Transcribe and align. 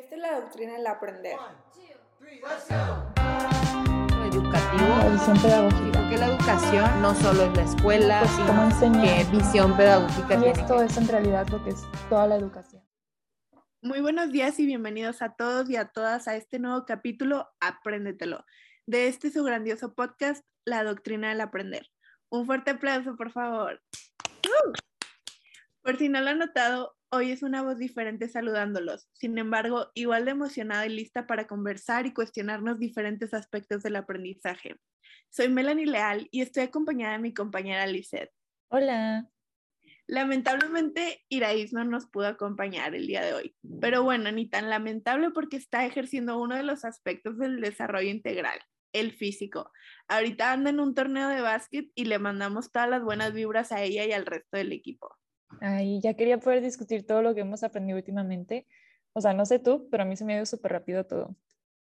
Esta 0.00 0.14
es 0.14 0.20
la 0.22 0.40
doctrina 0.40 0.72
del 0.74 0.86
aprender. 0.86 1.36
educativo. 4.32 4.88
La 4.98 5.08
visión 5.10 5.42
pedagógica. 5.42 6.00
Porque 6.00 6.16
la 6.16 6.26
educación 6.28 7.02
no 7.02 7.14
solo 7.16 7.42
es 7.44 7.56
la 7.56 7.62
escuela, 7.64 8.20
Pues, 8.20 8.30
sino 8.32 8.46
cómo 8.46 8.62
enseñar. 8.64 9.04
qué 9.26 9.36
visión 9.36 9.76
pedagógica 9.76 10.34
Y 10.34 10.38
tiene. 10.38 10.50
esto 10.52 10.82
es 10.82 10.96
en 10.96 11.08
realidad 11.08 11.46
lo 11.48 11.62
que 11.62 11.70
es 11.70 11.82
toda 12.08 12.26
la 12.28 12.36
educación. 12.36 12.82
Muy 13.82 14.00
buenos 14.00 14.32
días 14.32 14.58
y 14.58 14.64
bienvenidos 14.66 15.20
a 15.20 15.34
todos 15.34 15.68
y 15.68 15.76
a 15.76 15.86
todas 15.88 16.28
a 16.28 16.36
este 16.36 16.58
nuevo 16.58 16.86
capítulo 16.86 17.50
Apréndetelo, 17.60 18.44
de 18.86 19.08
este 19.08 19.30
su 19.30 19.44
grandioso 19.44 19.94
podcast, 19.94 20.44
La 20.64 20.82
Doctrina 20.82 21.28
del 21.28 21.42
Aprender. 21.42 21.86
Un 22.30 22.46
fuerte 22.46 22.70
aplauso, 22.70 23.16
por 23.16 23.32
favor. 23.32 23.82
¡Uh! 24.46 24.72
Por 25.82 25.98
si 25.98 26.08
no 26.08 26.20
lo 26.22 26.30
han 26.30 26.38
notado, 26.38 26.96
hoy 27.12 27.32
es 27.32 27.42
una 27.42 27.62
voz 27.62 27.78
diferente 27.78 28.28
saludándolos. 28.28 29.08
Sin 29.12 29.36
embargo, 29.36 29.90
igual 29.94 30.24
de 30.24 30.30
emocionada 30.30 30.86
y 30.86 30.90
lista 30.90 31.26
para 31.26 31.46
conversar 31.46 32.06
y 32.06 32.14
cuestionarnos 32.14 32.78
diferentes 32.78 33.34
aspectos 33.34 33.82
del 33.82 33.96
aprendizaje. 33.96 34.76
Soy 35.28 35.48
Melanie 35.48 35.86
Leal 35.86 36.28
y 36.30 36.40
estoy 36.40 36.64
acompañada 36.64 37.14
de 37.14 37.18
mi 37.18 37.34
compañera 37.34 37.86
Lisette. 37.86 38.32
Hola. 38.68 39.28
Lamentablemente, 40.06 41.24
Iraís 41.28 41.72
no 41.72 41.84
nos 41.84 42.06
pudo 42.06 42.26
acompañar 42.26 42.94
el 42.94 43.06
día 43.06 43.22
de 43.22 43.32
hoy, 43.32 43.56
pero 43.80 44.02
bueno, 44.02 44.32
ni 44.32 44.48
tan 44.48 44.68
lamentable 44.68 45.30
porque 45.30 45.56
está 45.56 45.86
ejerciendo 45.86 46.40
uno 46.40 46.56
de 46.56 46.64
los 46.64 46.84
aspectos 46.84 47.38
del 47.38 47.60
desarrollo 47.60 48.08
integral, 48.08 48.58
el 48.92 49.12
físico. 49.12 49.70
Ahorita 50.08 50.52
anda 50.52 50.70
en 50.70 50.80
un 50.80 50.96
torneo 50.96 51.28
de 51.28 51.42
básquet 51.42 51.90
y 51.94 52.06
le 52.06 52.18
mandamos 52.18 52.72
todas 52.72 52.88
las 52.88 53.04
buenas 53.04 53.32
vibras 53.32 53.70
a 53.70 53.82
ella 53.82 54.04
y 54.04 54.12
al 54.12 54.26
resto 54.26 54.56
del 54.56 54.72
equipo. 54.72 55.19
Ay, 55.60 56.00
ya 56.00 56.14
quería 56.14 56.38
poder 56.38 56.62
discutir 56.62 57.06
todo 57.06 57.22
lo 57.22 57.34
que 57.34 57.40
hemos 57.40 57.62
aprendido 57.62 57.98
últimamente. 57.98 58.66
O 59.12 59.20
sea, 59.20 59.34
no 59.34 59.44
sé 59.44 59.58
tú, 59.58 59.88
pero 59.90 60.04
a 60.04 60.06
mí 60.06 60.16
se 60.16 60.24
me 60.24 60.34
ha 60.34 60.36
ido 60.36 60.46
súper 60.46 60.72
rápido 60.72 61.04
todo. 61.04 61.36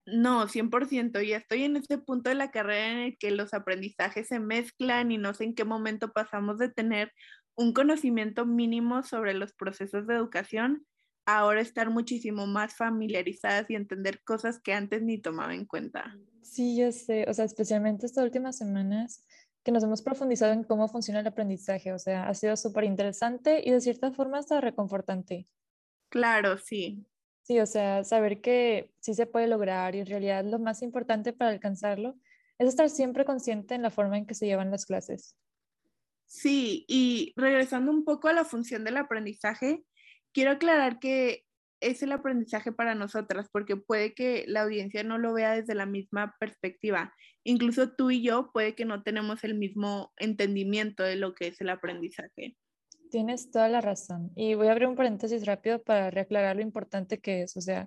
No, 0.05 0.49
100%, 0.49 1.23
ya 1.23 1.37
estoy 1.37 1.63
en 1.63 1.77
este 1.77 1.97
punto 1.97 2.29
de 2.29 2.35
la 2.35 2.51
carrera 2.51 2.91
en 2.91 2.99
el 2.99 3.19
que 3.19 3.31
los 3.31 3.55
aprendizajes 3.55 4.27
se 4.27 4.41
mezclan 4.41 5.13
y 5.13 5.19
no 5.19 5.33
sé 5.33 5.45
en 5.45 5.55
qué 5.55 5.65
momento 5.65 6.13
pasamos 6.13 6.59
de 6.59 6.71
tener 6.71 7.13
un 7.55 7.73
conocimiento 7.73 8.45
mínimo 8.45 9.05
sobre 9.05 9.35
los 9.35 9.53
procesos 9.53 10.07
de 10.09 10.15
educación 10.15 10.87
a 11.25 11.39
ahora 11.39 11.61
estar 11.61 11.91
muchísimo 11.91 12.47
más 12.49 12.75
familiarizadas 12.75 13.71
y 13.71 13.77
entender 13.77 14.25
cosas 14.25 14.59
que 14.59 14.75
antes 14.75 15.03
ni 15.03 15.19
tomaba 15.19 15.55
en 15.55 15.67
cuenta. 15.67 16.19
Sí, 16.43 16.77
yo 16.77 16.91
sé. 16.91 17.25
O 17.29 17.35
sea, 17.35 17.45
especialmente 17.45 18.07
estas 18.07 18.25
últimas 18.25 18.59
semanas 18.59 19.25
que 19.63 19.73
nos 19.73 19.85
hemos 19.85 20.03
profundizado 20.03 20.53
en 20.53 20.65
cómo 20.65 20.89
funciona 20.89 21.21
el 21.21 21.27
aprendizaje. 21.27 21.93
O 21.93 21.99
sea, 21.99 22.29
ha 22.29 22.35
sido 22.35 22.57
súper 22.57 22.85
interesante 22.85 23.63
y 23.65 23.71
de 23.71 23.81
cierta 23.81 24.13
forma 24.13 24.39
hasta 24.39 24.61
reconfortante. 24.61 25.47
Claro, 26.09 26.59
sí. 26.59 27.07
Sí, 27.43 27.59
o 27.59 27.67
sea, 27.67 28.05
saber 28.05 28.41
que 28.41 28.93
sí 29.01 29.15
se 29.15 29.27
puede 29.27 29.49
lograr 29.49 29.95
y 29.95 30.01
en 30.01 30.07
realidad 30.07 30.45
lo 30.45 30.59
más 30.59 30.83
importante 30.83 31.33
para 31.33 31.51
alcanzarlo 31.51 32.17
es 32.59 32.69
estar 32.69 32.89
siempre 32.89 33.25
consciente 33.25 33.75
en 33.75 33.83
la 33.83 33.91
forma 33.91 34.17
en 34.17 34.27
que 34.27 34.35
se 34.35 34.47
llevan 34.47 34.71
las 34.71 34.87
clases. 34.87 35.37
Sí, 36.27 36.85
y 36.89 37.33
regresando 37.37 37.91
un 37.91 38.05
poco 38.05 38.29
a 38.29 38.33
la 38.33 38.45
función 38.45 38.85
del 38.85 38.97
aprendizaje, 38.97 39.85
quiero 40.33 40.53
aclarar 40.53 40.99
que 40.99 41.45
es 41.83 42.03
el 42.03 42.13
aprendizaje 42.13 42.73
para 42.73 42.95
nosotras, 42.95 43.49
porque 43.53 43.77
puede 43.77 44.15
que 44.15 44.45
la 44.47 44.63
audiencia 44.63 45.03
no 45.03 45.19
lo 45.19 45.35
vea 45.35 45.55
desde 45.55 45.75
la 45.75 45.87
misma 45.87 46.35
perspectiva. 46.39 47.15
Incluso 47.45 47.91
tú 47.91 48.11
y 48.11 48.23
yo 48.23 48.51
puede 48.53 48.75
que 48.75 48.85
no 48.85 49.03
tenemos 49.03 49.45
el 49.45 49.55
mismo 49.55 50.13
entendimiento 50.17 51.03
de 51.03 51.17
lo 51.17 51.35
que 51.35 51.49
es 51.49 51.61
el 51.61 51.71
aprendizaje. 51.71 52.57
Tienes 53.11 53.51
toda 53.51 53.69
la 53.69 53.81
razón. 53.81 54.31
Y 54.37 54.55
voy 54.55 54.69
a 54.69 54.73
abrir 54.73 54.89
un 54.89 54.97
paréntesis 54.97 55.45
rápido 55.45 55.83
para 55.83 56.11
reaclarar 56.11 56.57
lo 56.57 56.63
importante 56.63 57.21
que 57.21 57.43
es. 57.43 57.57
O 57.57 57.61
sea, 57.61 57.87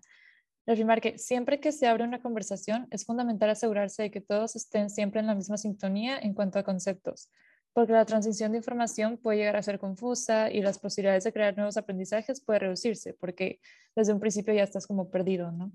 reafirmar 0.68 1.02
que 1.02 1.18
siempre 1.18 1.60
que 1.60 1.72
se 1.72 1.88
abre 1.88 2.04
una 2.04 2.22
conversación 2.22 2.88
es 2.92 3.06
fundamental 3.06 3.50
asegurarse 3.50 4.04
de 4.04 4.12
que 4.12 4.22
todos 4.22 4.56
estén 4.56 4.90
siempre 4.90 5.22
en 5.22 5.28
la 5.28 5.36
misma 5.36 5.58
sintonía 5.58 6.20
en 6.20 6.34
cuanto 6.34 6.60
a 6.60 6.64
conceptos, 6.64 7.32
porque 7.76 7.92
la 7.92 8.06
transición 8.06 8.54
de 8.54 8.60
información 8.60 9.18
puede 9.18 9.40
llegar 9.40 9.58
a 9.58 9.62
ser 9.62 9.80
confusa 9.80 10.50
y 10.50 10.62
las 10.62 10.80
posibilidades 10.80 11.26
de 11.26 11.34
crear 11.34 11.58
nuevos 11.58 11.76
aprendizajes 11.76 12.40
puede 12.40 12.60
reducirse, 12.60 13.14
porque 13.16 13.60
desde 13.94 14.14
un 14.14 14.22
principio 14.22 14.54
ya 14.54 14.64
estás 14.64 14.88
como 14.88 15.12
perdido, 15.12 15.52
¿no? 15.52 15.74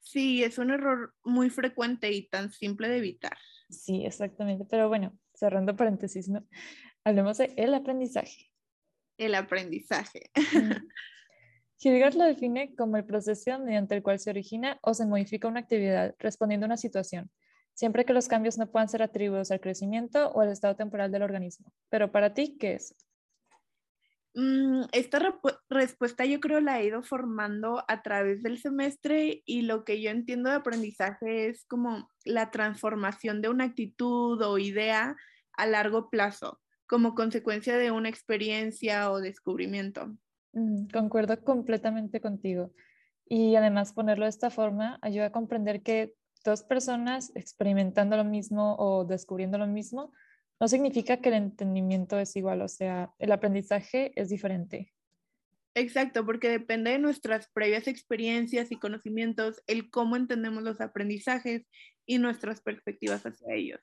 Sí, 0.00 0.42
es 0.42 0.56
un 0.56 0.70
error 0.70 1.12
muy 1.22 1.50
frecuente 1.50 2.10
y 2.10 2.26
tan 2.30 2.50
simple 2.50 2.88
de 2.88 2.96
evitar. 2.96 3.36
Sí, 3.68 4.06
exactamente. 4.06 4.64
Pero 4.64 4.88
bueno, 4.88 5.12
cerrando 5.34 5.76
paréntesis, 5.76 6.30
¿no? 6.30 6.48
Hablemos 7.04 7.36
de 7.36 7.52
el 7.58 7.74
aprendizaje. 7.74 8.50
El 9.18 9.34
aprendizaje. 9.34 10.30
Hildegard 11.80 12.14
lo 12.14 12.24
define 12.24 12.74
como 12.74 12.96
el 12.96 13.04
proceso 13.04 13.58
mediante 13.58 13.94
el 13.94 14.02
cual 14.02 14.18
se 14.20 14.30
origina 14.30 14.78
o 14.80 14.94
se 14.94 15.04
modifica 15.04 15.48
una 15.48 15.60
actividad 15.60 16.14
respondiendo 16.18 16.64
a 16.64 16.68
una 16.68 16.76
situación, 16.78 17.30
siempre 17.80 18.04
que 18.04 18.12
los 18.12 18.28
cambios 18.28 18.58
no 18.58 18.70
puedan 18.70 18.90
ser 18.90 19.02
atribuidos 19.02 19.50
al 19.50 19.60
crecimiento 19.60 20.28
o 20.32 20.42
al 20.42 20.50
estado 20.50 20.76
temporal 20.76 21.10
del 21.10 21.22
organismo. 21.22 21.72
Pero 21.88 22.12
para 22.12 22.34
ti, 22.34 22.58
¿qué 22.60 22.74
es? 22.74 22.94
Mm, 24.34 24.82
esta 24.92 25.40
respuesta 25.70 26.26
yo 26.26 26.40
creo 26.40 26.60
la 26.60 26.78
he 26.78 26.84
ido 26.84 27.02
formando 27.02 27.82
a 27.88 28.02
través 28.02 28.42
del 28.42 28.58
semestre 28.58 29.42
y 29.46 29.62
lo 29.62 29.86
que 29.86 30.02
yo 30.02 30.10
entiendo 30.10 30.50
de 30.50 30.56
aprendizaje 30.56 31.48
es 31.48 31.64
como 31.64 32.10
la 32.26 32.50
transformación 32.50 33.40
de 33.40 33.48
una 33.48 33.64
actitud 33.64 34.42
o 34.42 34.58
idea 34.58 35.16
a 35.54 35.66
largo 35.66 36.10
plazo 36.10 36.60
como 36.86 37.14
consecuencia 37.14 37.78
de 37.78 37.92
una 37.92 38.10
experiencia 38.10 39.10
o 39.10 39.20
descubrimiento. 39.20 40.14
Mm, 40.52 40.88
concuerdo 40.92 41.42
completamente 41.42 42.20
contigo. 42.20 42.74
Y 43.24 43.56
además 43.56 43.94
ponerlo 43.94 44.26
de 44.26 44.30
esta 44.30 44.50
forma 44.50 44.98
ayuda 45.00 45.26
a 45.26 45.32
comprender 45.32 45.82
que 45.82 46.14
dos 46.44 46.62
personas 46.62 47.32
experimentando 47.34 48.16
lo 48.16 48.24
mismo 48.24 48.76
o 48.78 49.04
descubriendo 49.04 49.58
lo 49.58 49.66
mismo 49.66 50.12
no 50.60 50.68
significa 50.68 51.16
que 51.16 51.30
el 51.30 51.36
entendimiento 51.36 52.18
es 52.18 52.36
igual, 52.36 52.60
o 52.60 52.68
sea, 52.68 53.14
el 53.18 53.32
aprendizaje 53.32 54.12
es 54.14 54.28
diferente. 54.28 54.92
Exacto, 55.74 56.26
porque 56.26 56.50
depende 56.50 56.90
de 56.90 56.98
nuestras 56.98 57.48
previas 57.52 57.86
experiencias 57.86 58.70
y 58.70 58.76
conocimientos, 58.76 59.62
el 59.66 59.90
cómo 59.90 60.16
entendemos 60.16 60.62
los 60.62 60.80
aprendizajes 60.80 61.66
y 62.04 62.18
nuestras 62.18 62.60
perspectivas 62.60 63.24
hacia 63.24 63.54
ellos. 63.54 63.80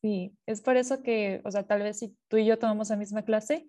Sí, 0.00 0.36
es 0.46 0.60
por 0.60 0.76
eso 0.76 1.02
que, 1.02 1.40
o 1.44 1.50
sea, 1.50 1.66
tal 1.66 1.82
vez 1.82 1.98
si 1.98 2.16
tú 2.28 2.36
y 2.36 2.46
yo 2.46 2.58
tomamos 2.58 2.90
la 2.90 2.96
misma 2.96 3.24
clase, 3.24 3.66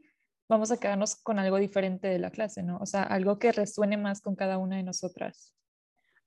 vamos 0.49 0.71
a 0.71 0.77
quedarnos 0.79 1.15
con 1.15 1.39
algo 1.39 1.57
diferente 1.57 2.07
de 2.07 2.19
la 2.19 2.31
clase, 2.31 2.63
¿no? 2.63 2.77
O 2.77 2.85
sea, 2.85 3.03
algo 3.03 3.39
que 3.39 3.51
resuene 3.51 3.97
más 3.97 4.21
con 4.21 4.35
cada 4.35 4.57
una 4.57 4.75
de 4.75 4.83
nosotras. 4.83 5.53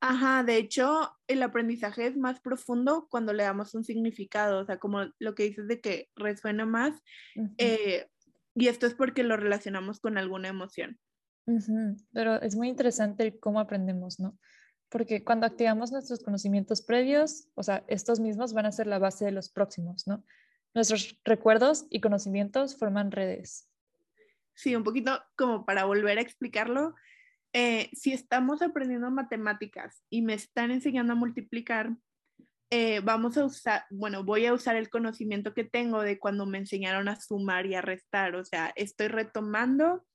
Ajá, 0.01 0.43
de 0.43 0.57
hecho, 0.57 1.15
el 1.27 1.43
aprendizaje 1.43 2.07
es 2.07 2.17
más 2.17 2.41
profundo 2.41 3.07
cuando 3.11 3.35
le 3.35 3.43
damos 3.43 3.75
un 3.75 3.85
significado, 3.85 4.61
o 4.61 4.65
sea, 4.65 4.79
como 4.79 5.05
lo 5.19 5.35
que 5.35 5.43
dices 5.43 5.69
de 5.69 5.81
que 5.81 6.09
resuena 6.17 6.65
más, 6.65 7.03
eh, 7.59 8.07
y 8.55 8.69
esto 8.69 8.87
es 8.87 8.95
porque 8.95 9.23
lo 9.23 9.37
relacionamos 9.37 10.01
con 10.01 10.17
alguna 10.17 10.49
emoción. 10.49 10.99
Pero 12.13 12.41
es 12.41 12.57
muy 12.57 12.69
interesante 12.69 13.39
cómo 13.39 13.61
aprendemos, 13.61 14.21
¿no? 14.21 14.39
Porque 14.89 15.23
cuando 15.23 15.47
activamos 15.47 15.93
nuestros 15.93 16.23
conocimientos 16.23 16.83
previos, 16.83 17.49
o 17.55 17.63
sea, 17.63 17.85
estos 17.87 18.21
mismos 18.21 18.55
van 18.55 18.67
a 18.67 18.73
ser 18.73 18.87
la 18.87 18.99
base 18.99 19.27
de 19.27 19.33
los 19.33 19.51
próximos, 19.51 20.07
¿no? 20.07 20.25
Nuestros 20.75 21.21
recuerdos 21.25 21.87
y 21.91 22.01
conocimientos 22.01 22.77
forman 22.77 23.11
redes. 23.11 23.69
Sí, 24.55 24.75
un 24.75 24.85
poquito 24.85 25.23
como 25.37 25.65
para 25.65 25.85
volver 25.85 26.19
a 26.19 26.23
explicarlo, 26.23 26.95
eh, 27.53 27.91
si 27.93 28.13
estamos 28.13 28.63
aprendiendo 28.63 29.11
matemáticas 29.11 30.03
y 30.09 30.23
me 30.23 30.35
están 30.35 30.71
enseñando 30.71 31.15
a 31.15 31.17
multiplicar, 31.17 31.97
eh, 32.71 33.01
vamos 33.01 33.37
a 33.37 33.45
usar, 33.45 33.85
bueno, 33.91 34.23
voy 34.25 34.47
a 34.47 34.53
usar 34.53 34.77
el 34.77 34.91
conocimiento 34.91 35.55
que 35.55 35.65
tengo 35.65 36.03
de 36.03 36.21
cuando 36.21 36.47
me 36.47 36.59
enseñaron 36.59 37.09
a 37.09 37.17
sumar 37.21 37.67
y 37.67 37.75
a 37.75 37.83
restar, 37.83 38.37
o 38.37 38.45
sea, 38.45 38.73
estoy 38.77 39.09
retomando 39.09 40.07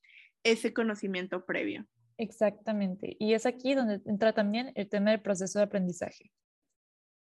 ese 0.43 0.73
conocimiento 0.73 1.45
previo. 1.45 1.85
Exactamente. 2.17 3.17
Y 3.19 3.33
es 3.33 3.45
aquí 3.45 3.73
donde 3.73 4.01
entra 4.05 4.31
también 4.31 4.71
el 4.75 4.87
tema 4.87 5.11
del 5.11 5.21
proceso 5.21 5.59
de 5.59 5.65
aprendizaje. 5.65 6.31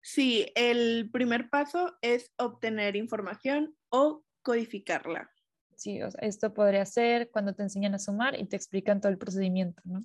Sí, 0.02 0.48
el 0.56 1.12
primer 1.12 1.50
paso 1.50 1.96
es 2.02 2.34
obtener 2.38 2.96
información 2.96 3.76
o 3.90 4.24
codificarla. 4.42 5.30
Sí, 5.82 6.00
o 6.04 6.12
sea, 6.12 6.20
esto 6.22 6.54
podría 6.54 6.86
ser 6.86 7.32
cuando 7.32 7.56
te 7.56 7.64
enseñan 7.64 7.96
a 7.96 7.98
sumar 7.98 8.40
y 8.40 8.46
te 8.46 8.56
explican 8.56 9.02
todo 9.02 9.12
el 9.12 9.18
procedimiento, 9.18 9.82
¿no? 9.84 10.00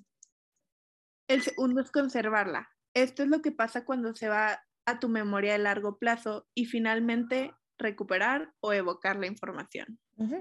El 1.27 1.43
segundo 1.43 1.81
es 1.81 1.91
conservarla. 1.91 2.67
Esto 2.95 3.21
es 3.21 3.29
lo 3.29 3.43
que 3.43 3.51
pasa 3.51 3.85
cuando 3.85 4.15
se 4.15 4.27
va 4.27 4.59
a 4.87 4.99
tu 4.99 5.07
memoria 5.07 5.51
de 5.51 5.59
largo 5.59 5.99
plazo 5.99 6.47
y 6.55 6.65
finalmente 6.65 7.53
recuperar 7.77 8.55
o 8.59 8.73
evocar 8.73 9.17
la 9.17 9.27
información. 9.27 9.99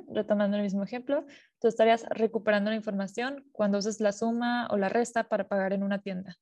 Retomando 0.08 0.56
el 0.56 0.62
mismo 0.62 0.82
ejemplo, 0.82 1.26
tú 1.60 1.68
estarías 1.68 2.06
recuperando 2.08 2.70
la 2.70 2.76
información 2.76 3.46
cuando 3.52 3.76
uses 3.76 4.00
la 4.00 4.12
suma 4.12 4.68
o 4.70 4.78
la 4.78 4.88
resta 4.88 5.28
para 5.28 5.48
pagar 5.48 5.74
en 5.74 5.82
una 5.82 6.00
tienda. 6.00 6.38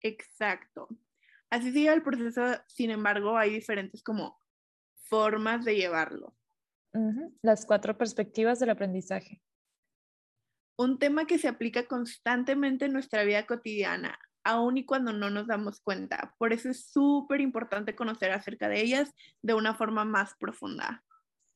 Exacto. 0.00 0.86
Así 1.50 1.72
sigue 1.72 1.92
el 1.92 2.04
proceso, 2.04 2.44
sin 2.68 2.90
embargo, 2.90 3.36
hay 3.36 3.50
diferentes 3.50 4.04
como 4.04 4.40
formas 5.08 5.64
de 5.64 5.74
llevarlo. 5.74 6.36
Las 7.42 7.66
cuatro 7.66 7.96
perspectivas 7.96 8.58
del 8.58 8.70
aprendizaje. 8.70 9.42
un 10.78 10.98
tema 10.98 11.26
que 11.26 11.38
se 11.38 11.48
aplica 11.48 11.86
constantemente 11.86 12.84
en 12.84 12.92
nuestra 12.92 13.24
vida 13.24 13.46
cotidiana, 13.46 14.18
aun 14.44 14.76
y 14.76 14.84
cuando 14.84 15.12
no 15.12 15.30
nos 15.30 15.46
damos 15.46 15.80
cuenta. 15.80 16.34
Por 16.38 16.52
eso 16.52 16.68
es 16.70 16.86
súper 16.86 17.40
importante 17.40 17.96
conocer 17.96 18.30
acerca 18.30 18.68
de 18.68 18.80
ellas 18.80 19.10
de 19.42 19.54
una 19.54 19.74
forma 19.74 20.04
más 20.04 20.34
profunda. 20.38 21.02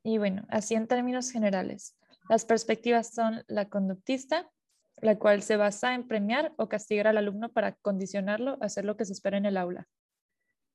Y 0.03 0.19
bueno, 0.19 0.45
así 0.49 0.75
en 0.75 0.87
términos 0.87 1.31
generales, 1.31 1.97
las 2.29 2.45
perspectivas 2.45 3.13
son 3.13 3.45
la 3.47 3.69
conductista, 3.69 4.51
la 4.97 5.19
cual 5.19 5.43
se 5.43 5.57
basa 5.57 5.95
en 5.95 6.09
premiar 6.09 6.53
o 6.57 6.69
castigar 6.69 7.07
al 7.07 7.19
alumno 7.19 7.53
para 7.53 7.75
condicionarlo 7.75 8.59
a 8.61 8.67
hacer 8.67 8.85
lo 8.85 8.97
que 8.97 9.05
se 9.05 9.13
espera 9.13 9.37
en 9.37 9.47
el 9.47 9.57
aula. 9.57 9.87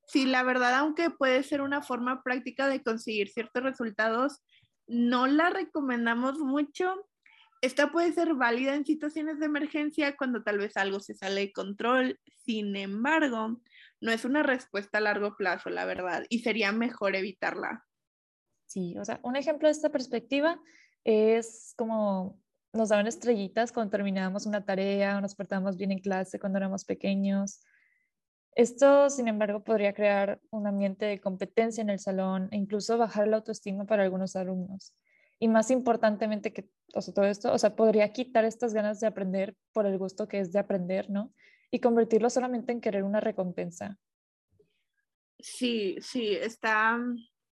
Sí, 0.08 0.26
la 0.26 0.44
verdad, 0.44 0.76
aunque 0.76 1.10
puede 1.10 1.44
ser 1.44 1.62
una 1.62 1.82
forma 1.82 2.24
práctica 2.24 2.68
de 2.68 2.84
conseguir 2.84 3.30
ciertos 3.30 3.64
resultados, 3.64 4.42
no 4.88 5.28
la 5.28 5.50
recomendamos 5.50 6.38
mucho. 6.40 7.08
Esta 7.62 7.92
puede 7.92 8.14
ser 8.14 8.36
válida 8.36 8.76
en 8.76 8.86
situaciones 8.86 9.40
de 9.40 9.48
emergencia 9.48 10.16
cuando 10.16 10.44
tal 10.44 10.60
vez 10.60 10.78
algo 10.78 11.00
se 11.00 11.16
sale 11.16 11.42
de 11.42 11.54
control. 11.54 12.20
Sin 12.46 12.76
embargo, 12.76 13.60
no 14.02 14.12
es 14.12 14.26
una 14.26 14.44
respuesta 14.44 15.00
a 15.00 15.02
largo 15.02 15.36
plazo, 15.36 15.70
la 15.70 15.86
verdad, 15.86 16.26
y 16.30 16.40
sería 16.40 16.72
mejor 16.72 17.16
evitarla. 17.16 17.86
Sí, 18.68 18.96
o 18.98 19.06
sea, 19.06 19.20
un 19.24 19.36
ejemplo 19.36 19.68
de 19.68 19.72
esta 19.72 19.90
perspectiva 19.90 20.60
es 21.04 21.74
como 21.78 22.40
nos 22.74 22.90
daban 22.90 23.08
estrellitas 23.08 23.72
cuando 23.72 23.92
terminábamos 23.92 24.46
una 24.46 24.66
tarea 24.66 25.18
o 25.18 25.22
nos 25.22 25.34
portábamos 25.34 25.78
bien 25.78 25.92
en 25.92 26.00
clase 26.00 26.40
cuando 26.40 26.58
éramos 26.58 26.84
pequeños. 26.84 27.62
Esto, 28.56 29.10
sin 29.10 29.28
embargo, 29.28 29.66
podría 29.66 29.94
crear 29.94 30.40
un 30.50 30.66
ambiente 30.66 31.06
de 31.06 31.20
competencia 31.20 31.82
en 31.82 31.90
el 31.90 32.00
salón 32.00 32.48
e 32.52 32.56
incluso 32.56 32.98
bajar 32.98 33.28
la 33.28 33.38
autoestima 33.38 33.86
para 33.86 34.04
algunos 34.04 34.38
alumnos. 34.38 34.96
Y 35.40 35.50
más 35.50 35.70
importantemente 35.72 36.54
que 36.54 36.70
todo 37.14 37.26
esto, 37.26 37.52
o 37.52 37.58
sea, 37.58 37.76
podría 37.76 38.14
quitar 38.14 38.46
estas 38.46 38.74
ganas 38.74 39.02
de 39.02 39.08
aprender 39.08 39.58
por 39.74 39.86
el 39.86 39.98
gusto 39.98 40.30
que 40.30 40.40
es 40.40 40.54
de 40.54 40.60
aprender, 40.60 41.10
¿no? 41.10 41.34
Y 41.70 41.82
convertirlo 41.82 42.30
solamente 42.30 42.72
en 42.72 42.80
querer 42.80 43.04
una 43.04 43.20
recompensa. 43.20 44.00
Sí, 45.40 45.98
sí, 46.00 46.30
está 46.34 46.98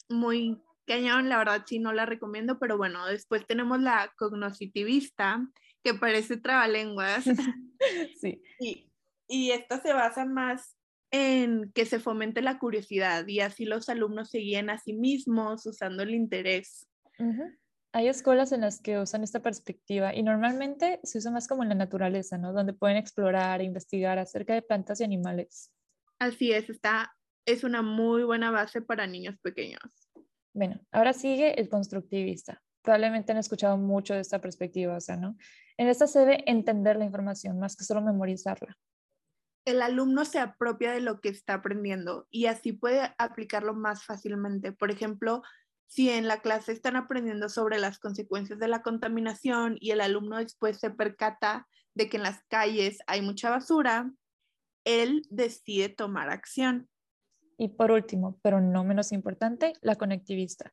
muy 0.08 0.62
cañón, 0.86 1.28
la 1.28 1.38
verdad 1.38 1.64
sí 1.66 1.80
no 1.80 1.92
la 1.92 2.06
recomiendo, 2.06 2.60
pero 2.60 2.76
bueno, 2.76 3.04
después 3.06 3.44
tenemos 3.48 3.80
la 3.80 4.12
cognoscitivista, 4.16 5.44
que 5.82 5.94
parece 5.94 6.36
trabalenguas. 6.36 7.24
sí. 8.20 8.40
Y, 8.60 8.92
y 9.26 9.50
esta 9.50 9.82
se 9.82 9.92
basa 9.92 10.24
más 10.24 10.76
en 11.12 11.70
que 11.72 11.84
se 11.84 12.00
fomente 12.00 12.40
la 12.40 12.58
curiosidad 12.58 13.26
y 13.28 13.40
así 13.40 13.66
los 13.66 13.88
alumnos 13.88 14.30
se 14.30 14.38
guíen 14.38 14.70
a 14.70 14.78
sí 14.78 14.94
mismos 14.94 15.64
usando 15.66 16.02
el 16.02 16.14
interés. 16.14 16.88
Hay 17.92 18.08
escuelas 18.08 18.52
en 18.52 18.62
las 18.62 18.80
que 18.80 18.98
usan 18.98 19.22
esta 19.22 19.42
perspectiva 19.42 20.14
y 20.14 20.22
normalmente 20.22 20.98
se 21.04 21.18
usa 21.18 21.30
más 21.30 21.46
como 21.46 21.62
en 21.62 21.68
la 21.68 21.74
naturaleza, 21.74 22.38
¿no? 22.38 22.54
Donde 22.54 22.72
pueden 22.72 22.96
explorar 22.96 23.60
e 23.60 23.64
investigar 23.64 24.18
acerca 24.18 24.54
de 24.54 24.62
plantas 24.62 25.00
y 25.00 25.04
animales. 25.04 25.70
Así 26.18 26.50
es, 26.52 26.70
está, 26.70 27.14
es 27.44 27.62
una 27.62 27.82
muy 27.82 28.24
buena 28.24 28.50
base 28.50 28.80
para 28.80 29.06
niños 29.06 29.38
pequeños. 29.42 29.82
Bueno, 30.54 30.80
ahora 30.90 31.12
sigue 31.12 31.60
el 31.60 31.68
constructivista. 31.68 32.62
Probablemente 32.80 33.32
han 33.32 33.38
escuchado 33.38 33.76
mucho 33.76 34.14
de 34.14 34.20
esta 34.20 34.40
perspectiva, 34.40 34.96
o 34.96 35.00
sea, 35.00 35.16
¿no? 35.16 35.36
En 35.76 35.88
esta 35.88 36.06
se 36.06 36.20
debe 36.20 36.50
entender 36.50 36.96
la 36.96 37.04
información 37.04 37.58
más 37.58 37.76
que 37.76 37.84
solo 37.84 38.00
memorizarla. 38.00 38.78
El 39.64 39.80
alumno 39.80 40.24
se 40.24 40.38
apropia 40.38 40.92
de 40.92 41.00
lo 41.00 41.20
que 41.20 41.28
está 41.28 41.54
aprendiendo 41.54 42.26
y 42.30 42.46
así 42.46 42.72
puede 42.72 43.14
aplicarlo 43.18 43.74
más 43.74 44.04
fácilmente. 44.04 44.72
Por 44.72 44.90
ejemplo, 44.90 45.42
si 45.86 46.08
en 46.08 46.26
la 46.26 46.40
clase 46.40 46.72
están 46.72 46.96
aprendiendo 46.96 47.48
sobre 47.48 47.78
las 47.78 47.98
consecuencias 47.98 48.58
de 48.58 48.66
la 48.66 48.82
contaminación 48.82 49.76
y 49.78 49.90
el 49.90 50.00
alumno 50.00 50.38
después 50.38 50.78
se 50.78 50.90
percata 50.90 51.68
de 51.94 52.08
que 52.08 52.16
en 52.16 52.22
las 52.22 52.42
calles 52.48 52.98
hay 53.06 53.22
mucha 53.22 53.50
basura, 53.50 54.10
él 54.84 55.22
decide 55.30 55.90
tomar 55.90 56.30
acción. 56.30 56.88
Y 57.58 57.68
por 57.68 57.90
último, 57.90 58.40
pero 58.42 58.60
no 58.60 58.84
menos 58.84 59.12
importante, 59.12 59.74
la 59.82 59.96
conectivista, 59.96 60.72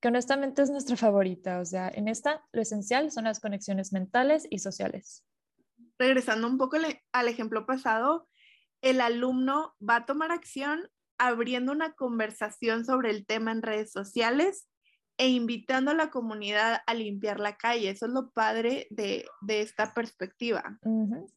que 0.00 0.08
honestamente 0.08 0.62
es 0.62 0.70
nuestra 0.70 0.96
favorita. 0.96 1.60
O 1.60 1.64
sea, 1.64 1.88
en 1.94 2.08
esta 2.08 2.42
lo 2.52 2.62
esencial 2.62 3.10
son 3.10 3.24
las 3.24 3.40
conexiones 3.40 3.92
mentales 3.92 4.46
y 4.50 4.58
sociales. 4.58 5.22
Regresando 5.98 6.46
un 6.46 6.58
poco 6.58 6.76
al 7.12 7.28
ejemplo 7.28 7.66
pasado, 7.66 8.28
el 8.82 9.00
alumno 9.00 9.74
va 9.80 9.96
a 9.96 10.06
tomar 10.06 10.30
acción 10.30 10.88
abriendo 11.18 11.72
una 11.72 11.92
conversación 11.94 12.84
sobre 12.84 13.10
el 13.10 13.26
tema 13.26 13.52
en 13.52 13.62
redes 13.62 13.90
sociales 13.90 14.68
e 15.18 15.28
invitando 15.28 15.92
a 15.92 15.94
la 15.94 16.10
comunidad 16.10 16.80
a 16.86 16.94
limpiar 16.94 17.40
la 17.40 17.56
calle. 17.56 17.90
Eso 17.90 18.06
es 18.06 18.12
lo 18.12 18.30
padre 18.30 18.86
de, 18.90 19.24
esta 19.48 19.94
perspectiva. 19.94 20.78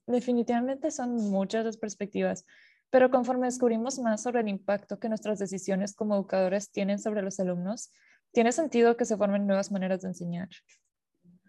Definitivamente 0.05 0.91
son 0.91 1.15
muchas 1.15 1.63
las 1.65 1.77
perspectivas. 1.77 2.45
Pero 2.89 3.11
conforme 3.11 3.45
descubrimos 3.45 3.99
más 3.99 4.23
sobre 4.23 4.41
el 4.41 4.49
impacto 4.49 4.99
que 4.99 5.09
nuestras 5.09 5.39
decisiones 5.39 5.95
como 5.95 6.15
educadores 6.15 6.71
tienen 6.71 6.99
sobre 6.99 7.21
los 7.21 7.39
alumnos, 7.39 7.93
tiene 8.31 8.51
sentido 8.51 8.97
que 8.97 9.05
se 9.05 9.15
formen 9.15 9.47
nuevas 9.47 9.71
maneras 9.71 10.01
de 10.01 10.09
enseñar. 10.09 10.49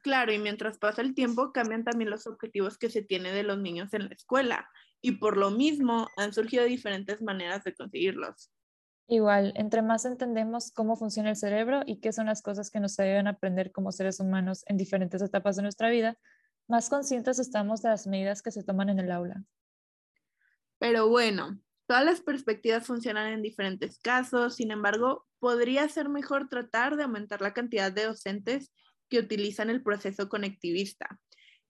Claro, 0.03 0.33
y 0.33 0.39
mientras 0.39 0.79
pasa 0.79 1.03
el 1.03 1.15
tiempo 1.15 1.53
cambian 1.53 1.85
también 1.85 2.11
los 2.11 2.27
objetivos 2.27 2.79
que 2.79 2.89
se 2.91 3.03
tiene 3.03 3.33
de 3.33 3.43
los 3.43 3.59
niños 3.59 3.93
en 3.93 4.07
la 4.09 4.15
escuela 4.15 4.71
y 5.03 5.13
por 5.13 5.37
lo 5.37 5.51
mismo 5.51 6.09
han 6.17 6.33
surgido 6.33 6.65
diferentes 6.65 7.21
maneras 7.23 7.65
de 7.65 7.75
conseguirlos. 7.75 8.51
Igual, 9.09 9.53
entre 9.57 9.83
más 9.83 10.05
entendemos 10.05 10.71
cómo 10.71 10.97
funciona 10.97 11.31
el 11.31 11.37
cerebro 11.37 11.83
y 11.85 12.01
qué 12.01 12.13
son 12.13 12.27
las 12.27 12.43
cosas 12.43 12.71
que 12.71 12.81
nos 12.81 12.99
ayudan 12.99 13.27
a 13.27 13.31
aprender 13.31 13.73
como 13.73 13.93
seres 13.93 14.21
humanos 14.21 14.63
en 14.67 14.77
diferentes 14.77 15.21
etapas 15.21 15.57
de 15.57 15.63
nuestra 15.63 15.91
vida, 15.91 16.17
más 16.69 16.89
conscientes 16.89 17.39
estamos 17.39 17.83
de 17.83 17.89
las 17.91 18.07
medidas 18.07 18.41
que 18.41 18.53
se 18.53 18.63
toman 18.63 18.89
en 18.89 19.01
el 19.01 19.11
aula. 19.11 19.45
Pero 20.79 21.09
bueno, 21.09 21.59
todas 21.87 22.05
las 22.05 22.21
perspectivas 22.21 22.87
funcionan 22.87 23.33
en 23.33 23.43
diferentes 23.43 23.99
casos, 23.99 24.55
sin 24.57 24.71
embargo, 24.71 25.27
podría 25.41 25.89
ser 25.89 26.09
mejor 26.09 26.49
tratar 26.49 26.97
de 26.97 27.03
aumentar 27.03 27.43
la 27.43 27.53
cantidad 27.53 27.93
de 27.93 28.05
docentes 28.07 28.73
que 29.11 29.19
utilizan 29.19 29.69
el 29.69 29.83
proceso 29.83 30.29
conectivista, 30.29 31.21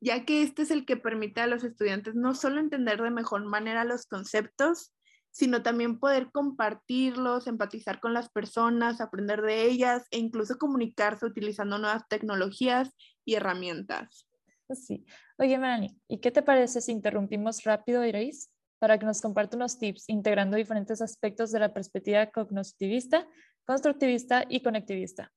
ya 0.01 0.25
que 0.25 0.43
este 0.43 0.63
es 0.63 0.71
el 0.71 0.87
que 0.87 0.97
permite 0.97 1.41
a 1.41 1.49
los 1.49 1.65
estudiantes 1.65 2.15
no 2.15 2.35
solo 2.35 2.61
entender 2.61 3.03
de 3.03 3.11
mejor 3.11 3.45
manera 3.45 3.85
los 3.85 4.07
conceptos, 4.07 4.93
sino 5.33 5.63
también 5.63 5.99
poder 5.99 6.31
compartirlos, 6.33 7.47
empatizar 7.47 8.01
con 8.01 8.15
las 8.15 8.29
personas, 8.31 9.01
aprender 9.01 9.43
de 9.43 9.65
ellas 9.65 10.05
e 10.11 10.19
incluso 10.19 10.59
comunicarse 10.59 11.27
utilizando 11.27 11.79
nuevas 11.79 12.07
tecnologías 12.09 12.91
y 13.25 13.35
herramientas. 13.35 14.29
Sí. 14.73 15.05
Oye, 15.39 15.59
Melanie, 15.59 15.97
¿y 16.07 16.21
qué 16.21 16.31
te 16.31 16.43
parece 16.43 16.81
si 16.81 16.93
interrumpimos 16.93 17.65
rápido, 17.65 18.05
Iris? 18.05 18.51
para 18.81 18.99
que 18.99 19.07
nos 19.07 19.21
comparte 19.21 19.57
unos 19.57 19.79
tips 19.79 20.09
integrando 20.09 20.57
diferentes 20.57 21.01
aspectos 21.03 21.53
de 21.53 21.61
la 21.61 21.73
perspectiva 21.73 22.27
cognitivista, 22.31 23.29
constructivista 23.65 24.45
y 24.49 24.63
conectivista. 24.63 25.31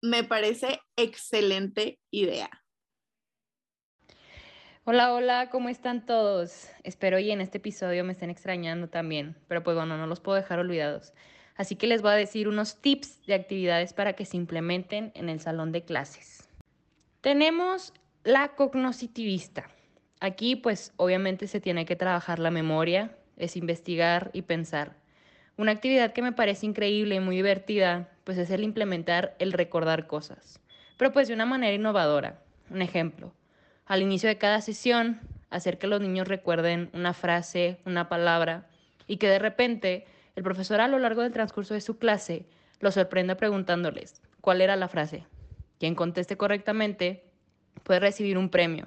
Me 0.00 0.22
parece 0.22 0.80
excelente 0.96 1.98
idea. 2.12 2.50
Hola, 4.84 5.12
hola, 5.12 5.50
¿cómo 5.50 5.68
están 5.68 6.06
todos? 6.06 6.70
Espero 6.84 7.18
y 7.18 7.30
en 7.32 7.40
este 7.40 7.58
episodio 7.58 8.04
me 8.04 8.12
estén 8.12 8.30
extrañando 8.30 8.88
también, 8.88 9.36
pero 9.48 9.62
pues 9.64 9.76
bueno, 9.76 9.98
no 9.98 10.06
los 10.06 10.20
puedo 10.20 10.36
dejar 10.36 10.60
olvidados. 10.60 11.12
Así 11.56 11.74
que 11.74 11.88
les 11.88 12.00
voy 12.00 12.12
a 12.12 12.14
decir 12.14 12.46
unos 12.46 12.80
tips 12.80 13.26
de 13.26 13.34
actividades 13.34 13.92
para 13.92 14.12
que 14.12 14.24
se 14.24 14.36
implementen 14.36 15.10
en 15.14 15.28
el 15.28 15.40
salón 15.40 15.72
de 15.72 15.84
clases. 15.84 16.48
Tenemos 17.20 17.92
la 18.22 18.54
cognitivista. 18.54 19.68
Aquí 20.20 20.54
pues 20.54 20.92
obviamente 20.96 21.48
se 21.48 21.60
tiene 21.60 21.84
que 21.84 21.96
trabajar 21.96 22.38
la 22.38 22.52
memoria, 22.52 23.18
es 23.36 23.56
investigar 23.56 24.30
y 24.32 24.42
pensar. 24.42 24.96
Una 25.58 25.72
actividad 25.72 26.12
que 26.12 26.22
me 26.22 26.30
parece 26.30 26.66
increíble 26.66 27.16
y 27.16 27.20
muy 27.20 27.34
divertida 27.34 28.08
pues 28.22 28.38
es 28.38 28.48
el 28.50 28.62
implementar 28.62 29.34
el 29.40 29.52
recordar 29.52 30.06
cosas, 30.06 30.60
pero 30.96 31.12
pues 31.12 31.26
de 31.26 31.34
una 31.34 31.46
manera 31.46 31.74
innovadora. 31.74 32.40
Un 32.70 32.80
ejemplo, 32.80 33.34
al 33.84 34.00
inicio 34.00 34.28
de 34.28 34.38
cada 34.38 34.60
sesión, 34.60 35.20
hacer 35.50 35.78
que 35.78 35.88
los 35.88 36.00
niños 36.00 36.28
recuerden 36.28 36.90
una 36.92 37.12
frase, 37.12 37.80
una 37.84 38.08
palabra 38.08 38.68
y 39.08 39.16
que 39.16 39.28
de 39.28 39.40
repente 39.40 40.06
el 40.36 40.44
profesor 40.44 40.80
a 40.80 40.86
lo 40.86 41.00
largo 41.00 41.22
del 41.22 41.32
transcurso 41.32 41.74
de 41.74 41.80
su 41.80 41.98
clase 41.98 42.46
los 42.78 42.94
sorprenda 42.94 43.36
preguntándoles 43.36 44.22
cuál 44.40 44.60
era 44.60 44.76
la 44.76 44.86
frase. 44.86 45.24
Quien 45.80 45.96
conteste 45.96 46.36
correctamente 46.36 47.24
puede 47.82 47.98
recibir 47.98 48.38
un 48.38 48.48
premio 48.48 48.86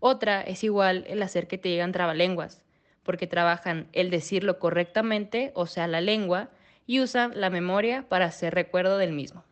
otra 0.00 0.42
es 0.42 0.62
igual 0.62 1.04
el 1.08 1.22
hacer 1.22 1.48
que 1.48 1.58
te 1.58 1.70
llegan 1.70 1.92
trabalenguas, 1.92 2.62
porque 3.06 3.26
trabajan 3.26 3.88
el 3.92 4.10
decirlo 4.10 4.58
correctamente, 4.58 5.52
o 5.54 5.66
sea, 5.66 5.86
la 5.86 6.02
lengua, 6.02 6.50
y 6.86 7.00
usan 7.00 7.32
la 7.34 7.48
memoria 7.48 8.04
para 8.08 8.26
hacer 8.26 8.54
recuerdo 8.54 8.98
del 8.98 9.12
mismo. 9.12 9.44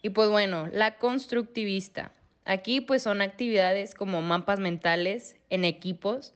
Y 0.00 0.10
pues 0.10 0.30
bueno, 0.30 0.68
la 0.72 0.96
constructivista. 0.96 2.12
Aquí 2.44 2.80
pues 2.80 3.02
son 3.02 3.20
actividades 3.20 3.94
como 3.94 4.22
mapas 4.22 4.58
mentales 4.58 5.36
en 5.50 5.64
equipos 5.64 6.32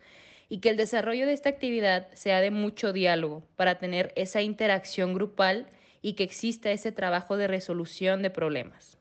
y 0.49 0.59
que 0.59 0.69
el 0.69 0.77
desarrollo 0.77 1.27
de 1.27 1.33
esta 1.33 1.49
actividad 1.49 2.09
sea 2.13 2.43
de 2.43 2.51
mucho 2.51 2.93
diálogo 2.93 3.43
para 3.57 3.79
tener 3.79 4.13
esa 4.17 4.43
interacción 4.43 5.15
grupal 5.15 5.69
y 6.03 6.13
que 6.13 6.25
exista 6.25 6.71
ese 6.71 6.93
trabajo 6.93 7.39
de 7.39 7.47
resolución 7.47 8.21
de 8.21 8.29
problemas. 8.29 8.99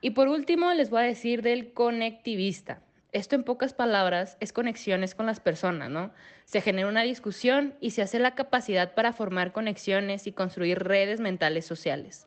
Y 0.00 0.10
por 0.10 0.28
último, 0.28 0.72
les 0.74 0.90
voy 0.90 1.00
a 1.00 1.06
decir 1.06 1.42
del 1.42 1.72
conectivista. 1.72 2.82
Esto 3.14 3.36
en 3.36 3.44
pocas 3.44 3.74
palabras 3.74 4.36
es 4.40 4.52
conexiones 4.52 5.14
con 5.14 5.26
las 5.26 5.38
personas, 5.38 5.88
¿no? 5.88 6.12
Se 6.46 6.60
genera 6.60 6.88
una 6.88 7.02
discusión 7.02 7.74
y 7.80 7.92
se 7.92 8.02
hace 8.02 8.18
la 8.18 8.34
capacidad 8.34 8.92
para 8.94 9.12
formar 9.12 9.52
conexiones 9.52 10.26
y 10.26 10.32
construir 10.32 10.80
redes 10.80 11.20
mentales 11.20 11.64
sociales. 11.64 12.26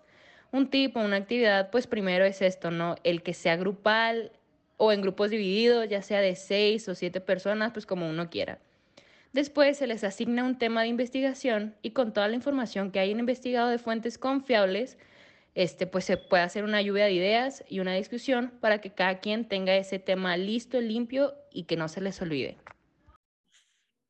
Un 0.53 0.69
tipo, 0.69 1.01
una 1.01 1.17
actividad, 1.17 1.71
pues 1.71 1.87
primero 1.87 2.23
es 2.23 2.41
esto, 2.41 2.71
¿no? 2.71 2.95
El 3.03 3.21
que 3.21 3.33
sea 3.33 3.57
grupal 3.57 4.31
o 4.77 4.93
en 4.93 5.01
grupos 5.01 5.29
divididos, 5.29 5.89
ya 5.89 6.01
sea 6.01 6.21
de 6.21 6.37
seis 6.37 6.87
o 6.87 6.95
siete 6.95 7.19
personas, 7.19 7.73
pues 7.73 7.85
como 7.85 8.09
uno 8.09 8.29
quiera. 8.29 8.59
Después 9.33 9.75
se 9.75 9.87
les 9.87 10.05
asigna 10.05 10.45
un 10.45 10.57
tema 10.57 10.83
de 10.83 10.87
investigación 10.87 11.75
y 11.81 11.91
con 11.91 12.13
toda 12.13 12.29
la 12.29 12.35
información 12.35 12.91
que 12.91 13.01
hayan 13.01 13.19
investigado 13.19 13.67
de 13.67 13.77
fuentes 13.77 14.17
confiables, 14.17 14.97
este, 15.57 15.87
pues 15.87 16.05
se 16.05 16.17
puede 16.17 16.43
hacer 16.43 16.63
una 16.63 16.83
lluvia 16.83 17.05
de 17.05 17.13
ideas 17.13 17.63
y 17.67 17.79
una 17.79 17.95
discusión 17.95 18.53
para 18.61 18.79
que 18.79 18.93
cada 18.93 19.19
quien 19.19 19.49
tenga 19.49 19.75
ese 19.75 19.97
tema 19.97 20.37
listo, 20.37 20.79
limpio 20.79 21.33
y 21.51 21.63
que 21.63 21.75
no 21.75 21.87
se 21.87 21.99
les 21.99 22.21
olvide. 22.21 22.59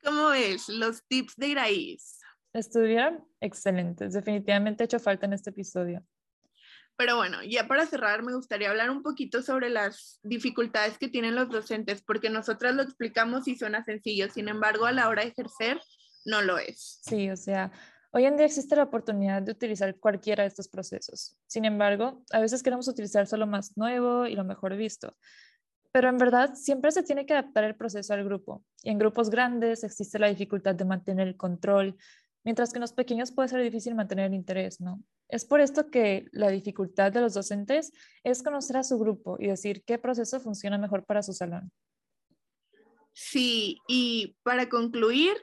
¿Cómo 0.04 0.34
es? 0.34 0.68
Los 0.68 1.08
tips 1.08 1.38
de 1.38 1.48
Iraíz. 1.48 2.20
Estuvieron 2.52 3.26
excelentes. 3.40 4.12
Definitivamente 4.12 4.84
ha 4.84 4.86
hecho 4.86 5.00
falta 5.00 5.26
en 5.26 5.32
este 5.32 5.52
episodio. 5.52 6.06
Pero 6.98 7.16
bueno, 7.16 7.42
ya 7.44 7.66
para 7.66 7.86
cerrar, 7.86 8.24
me 8.24 8.34
gustaría 8.34 8.70
hablar 8.70 8.90
un 8.90 9.02
poquito 9.02 9.42
sobre 9.42 9.70
las 9.70 10.20
dificultades 10.24 10.98
que 10.98 11.08
tienen 11.08 11.36
los 11.36 11.48
docentes, 11.48 12.02
porque 12.02 12.30
nosotras 12.30 12.76
lo 12.76 12.82
explicamos 12.82 13.48
y 13.48 13.56
suena 13.56 13.86
sencillo, 13.86 14.30
sin 14.30 14.50
embargo, 14.50 14.86
a 14.86 14.92
la 14.92 15.08
hora 15.08 15.22
de 15.24 15.30
ejercer, 15.30 15.80
no 16.26 16.42
lo 16.42 16.58
es. 16.58 17.00
Sí, 17.04 17.30
o 17.30 17.38
sea, 17.38 17.72
Hoy 18.12 18.26
en 18.26 18.38
día 18.38 18.46
existe 18.46 18.76
la 18.76 18.84
oportunidad 18.84 19.42
de 19.42 19.52
utilizar 19.52 19.96
cualquiera 20.00 20.44
de 20.44 20.48
estos 20.48 20.70
procesos. 20.70 21.38
Sin 21.46 21.66
embargo, 21.66 22.24
a 22.32 22.40
veces 22.40 22.64
queremos 22.64 22.88
utilizar 22.88 23.28
solo 23.28 23.48
más 23.48 23.76
nuevo 23.78 24.26
y 24.26 24.36
lo 24.36 24.46
mejor 24.46 24.76
visto. 24.78 25.16
Pero 25.92 26.10
en 26.10 26.18
verdad 26.18 26.54
siempre 26.56 26.92
se 26.92 27.04
tiene 27.04 27.26
que 27.26 27.34
adaptar 27.34 27.66
el 27.66 27.76
proceso 27.76 28.14
al 28.14 28.24
grupo. 28.24 28.64
Y 28.82 28.92
en 28.92 29.00
grupos 29.00 29.30
grandes 29.30 29.84
existe 29.84 30.20
la 30.20 30.28
dificultad 30.28 30.76
de 30.76 30.86
mantener 30.86 31.28
el 31.28 31.36
control, 31.36 31.98
mientras 32.44 32.72
que 32.72 32.78
en 32.78 32.82
los 32.82 32.94
pequeños 32.94 33.32
puede 33.32 33.50
ser 33.50 33.62
difícil 33.62 33.94
mantener 33.94 34.28
el 34.28 34.34
interés, 34.34 34.80
¿no? 34.80 35.04
Es 35.28 35.44
por 35.44 35.60
esto 35.60 35.90
que 35.92 36.28
la 36.32 36.50
dificultad 36.50 37.12
de 37.12 37.20
los 37.20 37.34
docentes 37.34 37.92
es 38.24 38.42
conocer 38.42 38.78
a 38.78 38.84
su 38.84 38.98
grupo 38.98 39.36
y 39.38 39.48
decir 39.48 39.84
qué 39.84 39.98
proceso 39.98 40.40
funciona 40.40 40.78
mejor 40.78 41.06
para 41.06 41.24
su 41.24 41.34
salón. 41.34 41.72
Sí, 43.12 43.80
y 43.88 44.38
para 44.44 44.70
concluir, 44.70 45.34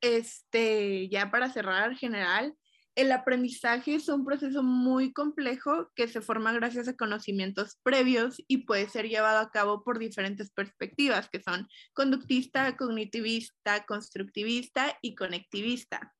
este, 0.00 1.08
ya 1.08 1.30
para 1.30 1.52
cerrar 1.52 1.96
general, 1.96 2.54
el 2.98 3.12
aprendizaje 3.12 3.94
es 3.94 4.08
un 4.08 4.24
proceso 4.24 4.64
muy 4.64 5.12
complejo 5.12 5.92
que 5.94 6.08
se 6.08 6.20
forma 6.20 6.52
gracias 6.52 6.88
a 6.88 6.96
conocimientos 6.96 7.78
previos 7.84 8.42
y 8.48 8.64
puede 8.66 8.88
ser 8.88 9.08
llevado 9.08 9.38
a 9.38 9.52
cabo 9.52 9.84
por 9.84 10.00
diferentes 10.00 10.50
perspectivas, 10.50 11.28
que 11.28 11.40
son 11.40 11.68
conductista, 11.92 12.76
cognitivista, 12.76 13.84
constructivista 13.86 14.98
y 15.00 15.14
conectivista. 15.14 16.12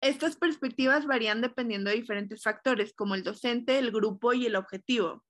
Estas 0.00 0.36
perspectivas 0.36 1.04
varían 1.04 1.42
dependiendo 1.42 1.90
de 1.90 1.96
diferentes 1.96 2.42
factores, 2.42 2.94
como 2.94 3.14
el 3.14 3.22
docente, 3.22 3.78
el 3.78 3.90
grupo 3.90 4.32
y 4.32 4.46
el 4.46 4.56
objetivo. 4.56 5.22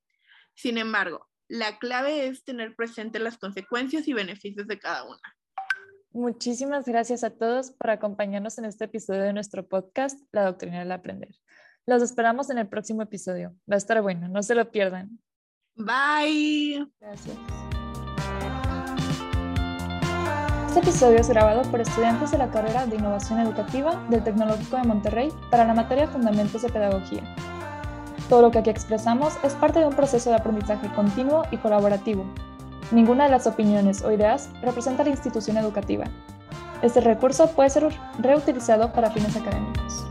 Sin 0.55 0.77
embargo, 0.77 1.27
la 1.49 1.79
clave 1.79 2.27
es 2.27 2.45
tener 2.45 2.75
presente 2.75 3.19
las 3.19 3.37
consecuencias 3.37 4.07
y 4.07 4.13
beneficios 4.13 4.67
de 4.67 4.79
cada 4.79 5.03
una. 5.03 5.36
Muchísimas 6.17 6.87
gracias 6.87 7.23
a 7.23 7.29
todos 7.29 7.69
por 7.69 7.91
acompañarnos 7.91 8.57
en 8.57 8.65
este 8.65 8.85
episodio 8.85 9.21
de 9.21 9.33
nuestro 9.33 9.67
podcast, 9.67 10.19
La 10.31 10.45
Doctrina 10.45 10.79
del 10.79 10.91
Aprender. 10.91 11.29
Los 11.85 12.01
esperamos 12.01 12.49
en 12.49 12.57
el 12.57 12.67
próximo 12.67 13.03
episodio. 13.03 13.53
Va 13.71 13.75
a 13.75 13.77
estar 13.77 14.01
bueno, 14.01 14.27
no 14.27 14.41
se 14.41 14.55
lo 14.55 14.71
pierdan. 14.71 15.19
Bye. 15.75 16.87
Gracias. 16.99 17.37
Este 20.69 20.79
episodio 20.79 21.19
es 21.19 21.29
grabado 21.29 21.61
por 21.69 21.81
estudiantes 21.81 22.31
de 22.31 22.39
la 22.39 22.49
carrera 22.49 22.87
de 22.87 22.95
Innovación 22.95 23.39
Educativa 23.39 24.03
del 24.09 24.23
Tecnológico 24.23 24.77
de 24.77 24.85
Monterrey 24.85 25.29
para 25.51 25.67
la 25.67 25.75
materia 25.75 26.07
Fundamentos 26.07 26.63
de 26.63 26.69
Pedagogía. 26.69 27.21
Todo 28.27 28.41
lo 28.41 28.49
que 28.49 28.57
aquí 28.57 28.71
expresamos 28.71 29.35
es 29.43 29.53
parte 29.53 29.77
de 29.77 29.85
un 29.85 29.95
proceso 29.95 30.31
de 30.31 30.37
aprendizaje 30.37 30.91
continuo 30.95 31.43
y 31.51 31.57
colaborativo 31.57 32.25
Ninguna 32.91 33.25
de 33.25 33.31
las 33.31 33.47
opiniones 33.47 34.01
o 34.01 34.11
ideas 34.11 34.49
representa 34.61 35.03
la 35.03 35.09
institución 35.09 35.57
educativa. 35.57 36.05
Este 36.81 37.01
recurso 37.01 37.51
puede 37.51 37.69
ser 37.69 37.89
reutilizado 38.19 38.93
para 38.93 39.11
fines 39.11 39.35
académicos. 39.35 40.06